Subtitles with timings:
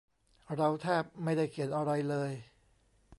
[0.55, 2.31] เราแทบไม่ได้เขียนอะไรเลย